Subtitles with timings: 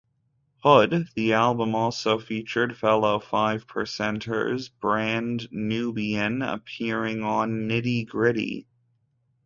[0.63, 8.65] Hood"; the album also featured fellow Five Percenters, Brand Nubian appearing on "Nitty Gritty.